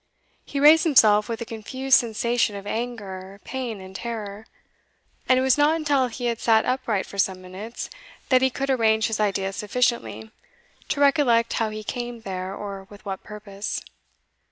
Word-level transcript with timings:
He 0.43 0.59
raised 0.59 0.83
himself 0.83 1.29
with 1.29 1.41
a 1.41 1.45
confused 1.45 1.99
sensation 1.99 2.55
of 2.55 2.65
anger, 2.65 3.39
pain, 3.43 3.79
and 3.79 3.95
terror, 3.95 4.47
and 5.29 5.37
it 5.37 5.43
was 5.43 5.59
not 5.59 5.75
until 5.75 6.07
he 6.07 6.25
had 6.25 6.39
sat 6.39 6.65
upright 6.65 7.05
for 7.05 7.19
some 7.19 7.39
minutes, 7.39 7.87
that 8.29 8.41
he 8.41 8.49
could 8.49 8.71
arrange 8.71 9.05
his 9.05 9.19
ideas 9.19 9.57
sufficiently 9.57 10.31
to 10.89 10.99
recollect 10.99 11.53
how 11.53 11.69
he 11.69 11.83
came 11.83 12.21
there, 12.21 12.55
or 12.55 12.87
with 12.89 13.05
what 13.05 13.21
purpose. 13.23 13.79